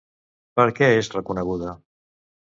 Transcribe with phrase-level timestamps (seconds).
[0.59, 1.77] Per què és reconeguda?